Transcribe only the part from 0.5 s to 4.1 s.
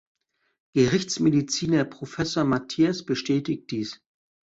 Gerichtsmediziner Professor Matthias bestätigt dies.